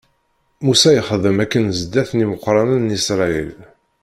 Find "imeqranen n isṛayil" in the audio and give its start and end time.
2.25-3.53